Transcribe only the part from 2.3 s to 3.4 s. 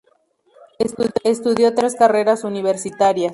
universitarias.